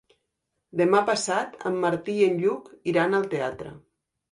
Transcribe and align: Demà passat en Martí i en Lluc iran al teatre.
Demà 0.81 1.01
passat 1.09 1.67
en 1.71 1.77
Martí 1.85 2.17
i 2.23 2.25
en 2.31 2.41
Lluc 2.41 2.75
iran 2.95 3.21
al 3.21 3.31
teatre. 3.37 3.79